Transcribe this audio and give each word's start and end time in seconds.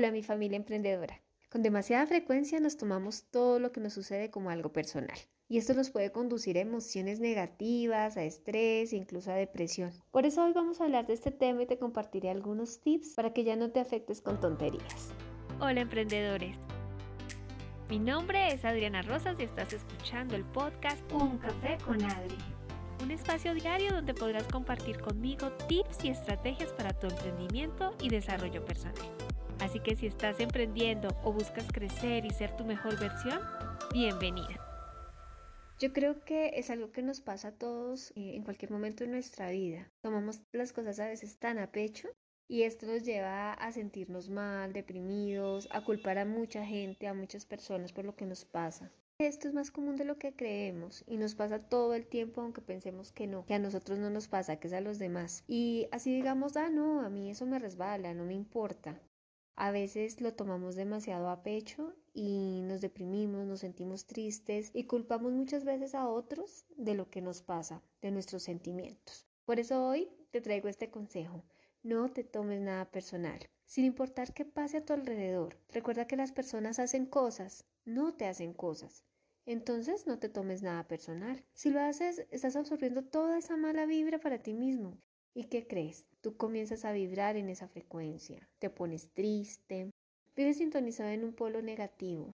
Hola 0.00 0.12
mi 0.12 0.22
familia 0.22 0.56
emprendedora. 0.56 1.20
Con 1.50 1.62
demasiada 1.62 2.06
frecuencia 2.06 2.58
nos 2.58 2.78
tomamos 2.78 3.24
todo 3.24 3.58
lo 3.58 3.70
que 3.70 3.80
nos 3.80 3.92
sucede 3.92 4.30
como 4.30 4.48
algo 4.48 4.72
personal. 4.72 5.18
Y 5.46 5.58
esto 5.58 5.74
nos 5.74 5.90
puede 5.90 6.10
conducir 6.10 6.56
a 6.56 6.62
emociones 6.62 7.20
negativas, 7.20 8.16
a 8.16 8.24
estrés 8.24 8.94
e 8.94 8.96
incluso 8.96 9.30
a 9.30 9.34
depresión. 9.34 9.92
Por 10.10 10.24
eso 10.24 10.42
hoy 10.42 10.54
vamos 10.54 10.80
a 10.80 10.84
hablar 10.84 11.06
de 11.06 11.12
este 11.12 11.30
tema 11.30 11.64
y 11.64 11.66
te 11.66 11.78
compartiré 11.78 12.30
algunos 12.30 12.80
tips 12.80 13.12
para 13.12 13.34
que 13.34 13.44
ya 13.44 13.56
no 13.56 13.72
te 13.72 13.80
afectes 13.80 14.22
con 14.22 14.40
tonterías. 14.40 15.10
Hola 15.60 15.82
emprendedores. 15.82 16.56
Mi 17.90 17.98
nombre 17.98 18.54
es 18.54 18.64
Adriana 18.64 19.02
Rosas 19.02 19.38
y 19.38 19.42
estás 19.42 19.74
escuchando 19.74 20.34
el 20.34 20.46
podcast 20.46 21.02
Un 21.12 21.36
café 21.36 21.76
con 21.84 22.02
Adri. 22.02 22.38
Un 23.04 23.10
espacio 23.10 23.52
diario 23.52 23.92
donde 23.92 24.14
podrás 24.14 24.44
compartir 24.44 24.98
conmigo 24.98 25.52
tips 25.68 26.04
y 26.04 26.08
estrategias 26.08 26.72
para 26.72 26.98
tu 26.98 27.06
emprendimiento 27.06 27.94
y 28.00 28.08
desarrollo 28.08 28.64
personal. 28.64 29.04
Así 29.60 29.78
que 29.78 29.94
si 29.94 30.06
estás 30.06 30.40
emprendiendo 30.40 31.08
o 31.22 31.34
buscas 31.34 31.66
crecer 31.70 32.24
y 32.24 32.30
ser 32.30 32.56
tu 32.56 32.64
mejor 32.64 32.98
versión, 32.98 33.40
bienvenida. 33.92 34.58
Yo 35.78 35.92
creo 35.92 36.24
que 36.24 36.52
es 36.58 36.70
algo 36.70 36.92
que 36.92 37.02
nos 37.02 37.20
pasa 37.20 37.48
a 37.48 37.52
todos 37.52 38.10
eh, 38.12 38.36
en 38.36 38.42
cualquier 38.42 38.70
momento 38.70 39.04
de 39.04 39.10
nuestra 39.10 39.50
vida. 39.50 39.90
Tomamos 40.02 40.40
las 40.52 40.72
cosas 40.72 40.98
a 40.98 41.08
veces 41.08 41.38
tan 41.38 41.58
a 41.58 41.70
pecho 41.72 42.08
y 42.48 42.62
esto 42.62 42.86
nos 42.86 43.04
lleva 43.04 43.52
a 43.52 43.72
sentirnos 43.72 44.30
mal, 44.30 44.72
deprimidos, 44.72 45.68
a 45.72 45.84
culpar 45.84 46.16
a 46.16 46.24
mucha 46.24 46.64
gente, 46.64 47.06
a 47.06 47.14
muchas 47.14 47.44
personas 47.44 47.92
por 47.92 48.06
lo 48.06 48.16
que 48.16 48.24
nos 48.24 48.46
pasa. 48.46 48.90
Esto 49.18 49.46
es 49.46 49.52
más 49.52 49.70
común 49.70 49.96
de 49.96 50.06
lo 50.06 50.16
que 50.16 50.34
creemos 50.34 51.04
y 51.06 51.18
nos 51.18 51.34
pasa 51.34 51.58
todo 51.58 51.92
el 51.92 52.06
tiempo 52.06 52.40
aunque 52.40 52.62
pensemos 52.62 53.12
que 53.12 53.26
no, 53.26 53.44
que 53.44 53.52
a 53.52 53.58
nosotros 53.58 53.98
no 53.98 54.08
nos 54.08 54.26
pasa, 54.26 54.56
que 54.56 54.68
es 54.68 54.72
a 54.72 54.80
los 54.80 54.98
demás. 54.98 55.44
Y 55.46 55.86
así 55.92 56.14
digamos, 56.14 56.56
ah, 56.56 56.70
no, 56.70 57.02
a 57.02 57.10
mí 57.10 57.30
eso 57.30 57.44
me 57.44 57.58
resbala, 57.58 58.14
no 58.14 58.24
me 58.24 58.32
importa. 58.32 58.98
A 59.56 59.70
veces 59.70 60.20
lo 60.20 60.34
tomamos 60.34 60.74
demasiado 60.74 61.28
a 61.28 61.42
pecho 61.42 61.94
y 62.12 62.62
nos 62.62 62.80
deprimimos, 62.80 63.46
nos 63.46 63.60
sentimos 63.60 64.06
tristes 64.06 64.70
y 64.72 64.84
culpamos 64.84 65.32
muchas 65.32 65.64
veces 65.64 65.94
a 65.94 66.08
otros 66.08 66.64
de 66.76 66.94
lo 66.94 67.10
que 67.10 67.20
nos 67.20 67.42
pasa, 67.42 67.82
de 68.00 68.10
nuestros 68.10 68.42
sentimientos. 68.42 69.26
Por 69.44 69.60
eso 69.60 69.86
hoy 69.86 70.08
te 70.30 70.40
traigo 70.40 70.68
este 70.68 70.90
consejo. 70.90 71.44
No 71.82 72.10
te 72.10 72.24
tomes 72.24 72.60
nada 72.60 72.90
personal. 72.90 73.38
Sin 73.64 73.84
importar 73.84 74.34
qué 74.34 74.44
pase 74.44 74.78
a 74.78 74.84
tu 74.84 74.92
alrededor, 74.92 75.56
recuerda 75.68 76.06
que 76.06 76.16
las 76.16 76.32
personas 76.32 76.78
hacen 76.78 77.06
cosas, 77.06 77.66
no 77.84 78.14
te 78.14 78.26
hacen 78.26 78.52
cosas. 78.52 79.04
Entonces 79.46 80.06
no 80.06 80.18
te 80.18 80.28
tomes 80.28 80.62
nada 80.62 80.86
personal. 80.86 81.44
Si 81.54 81.70
lo 81.70 81.80
haces, 81.80 82.26
estás 82.30 82.56
absorbiendo 82.56 83.04
toda 83.04 83.38
esa 83.38 83.56
mala 83.56 83.86
vibra 83.86 84.20
para 84.20 84.42
ti 84.42 84.54
mismo. 84.54 84.98
¿Y 85.32 85.44
qué 85.44 85.66
crees? 85.66 86.06
Tú 86.20 86.36
comienzas 86.36 86.84
a 86.84 86.92
vibrar 86.92 87.36
en 87.36 87.48
esa 87.48 87.68
frecuencia, 87.68 88.48
te 88.58 88.68
pones 88.68 89.10
triste, 89.12 89.90
vives 90.34 90.58
sintonizado 90.58 91.10
en 91.10 91.24
un 91.24 91.32
polo 91.34 91.62
negativo, 91.62 92.32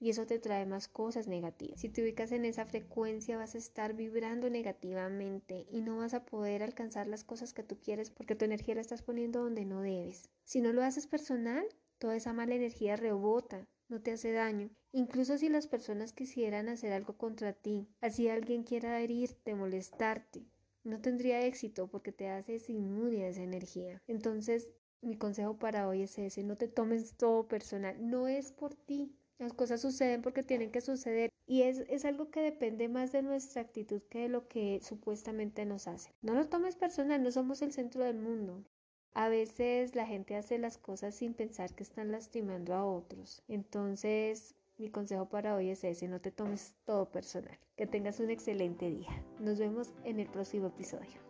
y 0.00 0.08
eso 0.08 0.26
te 0.26 0.38
trae 0.38 0.64
más 0.64 0.88
cosas 0.88 1.28
negativas. 1.28 1.80
Si 1.80 1.90
te 1.90 2.02
ubicas 2.02 2.32
en 2.32 2.46
esa 2.46 2.64
frecuencia 2.64 3.36
vas 3.36 3.54
a 3.54 3.58
estar 3.58 3.94
vibrando 3.94 4.48
negativamente 4.48 5.66
y 5.70 5.82
no 5.82 5.98
vas 5.98 6.14
a 6.14 6.24
poder 6.24 6.62
alcanzar 6.62 7.06
las 7.06 7.24
cosas 7.24 7.52
que 7.52 7.62
tú 7.62 7.78
quieres 7.78 8.10
porque 8.10 8.34
tu 8.34 8.46
energía 8.46 8.74
la 8.74 8.80
estás 8.80 9.02
poniendo 9.02 9.42
donde 9.42 9.66
no 9.66 9.82
debes. 9.82 10.30
Si 10.44 10.62
no 10.62 10.72
lo 10.72 10.82
haces 10.82 11.06
personal, 11.06 11.66
toda 11.98 12.16
esa 12.16 12.32
mala 12.32 12.54
energía 12.54 12.96
rebota, 12.96 13.68
no 13.88 14.00
te 14.00 14.12
hace 14.12 14.32
daño. 14.32 14.70
Incluso 14.92 15.36
si 15.36 15.50
las 15.50 15.66
personas 15.66 16.14
quisieran 16.14 16.70
hacer 16.70 16.94
algo 16.94 17.18
contra 17.18 17.52
ti, 17.52 17.86
así 18.00 18.30
alguien 18.30 18.62
quiera 18.62 18.98
herirte, 19.00 19.54
molestarte, 19.54 20.46
no 20.84 21.00
tendría 21.00 21.44
éxito 21.46 21.88
porque 21.88 22.12
te 22.12 22.28
haces 22.28 22.68
inmune 22.68 23.24
a 23.24 23.28
esa 23.28 23.42
energía. 23.42 24.02
Entonces, 24.06 24.70
mi 25.02 25.16
consejo 25.16 25.58
para 25.58 25.88
hoy 25.88 26.02
es 26.02 26.18
ese, 26.18 26.42
no 26.42 26.56
te 26.56 26.68
tomes 26.68 27.14
todo 27.16 27.48
personal, 27.48 27.96
no 28.10 28.28
es 28.28 28.52
por 28.52 28.74
ti, 28.74 29.14
las 29.38 29.54
cosas 29.54 29.80
suceden 29.80 30.20
porque 30.20 30.42
tienen 30.42 30.70
que 30.70 30.82
suceder 30.82 31.30
y 31.46 31.62
es, 31.62 31.78
es, 31.88 32.04
algo 32.04 32.30
que 32.30 32.42
depende 32.42 32.88
más 32.88 33.10
de 33.10 33.22
nuestra 33.22 33.62
actitud 33.62 34.02
que 34.10 34.20
de 34.20 34.28
lo 34.28 34.46
que 34.48 34.80
supuestamente 34.82 35.64
nos 35.64 35.88
hace. 35.88 36.10
No 36.20 36.34
lo 36.34 36.46
tomes 36.48 36.76
personal, 36.76 37.22
no 37.22 37.32
somos 37.32 37.62
el 37.62 37.72
centro 37.72 38.04
del 38.04 38.18
mundo. 38.18 38.62
A 39.14 39.28
veces 39.28 39.96
la 39.96 40.06
gente 40.06 40.36
hace 40.36 40.58
las 40.58 40.76
cosas 40.76 41.14
sin 41.14 41.32
pensar 41.34 41.74
que 41.74 41.82
están 41.82 42.12
lastimando 42.12 42.74
a 42.74 42.84
otros. 42.84 43.42
Entonces, 43.48 44.54
mi 44.80 44.88
consejo 44.88 45.28
para 45.28 45.54
hoy 45.54 45.70
es 45.70 45.84
ese, 45.84 46.08
no 46.08 46.20
te 46.20 46.30
tomes 46.30 46.74
todo 46.86 47.10
personal. 47.10 47.58
Que 47.76 47.86
tengas 47.86 48.18
un 48.18 48.30
excelente 48.30 48.88
día. 48.90 49.22
Nos 49.38 49.58
vemos 49.58 49.92
en 50.04 50.18
el 50.20 50.26
próximo 50.26 50.68
episodio. 50.68 51.29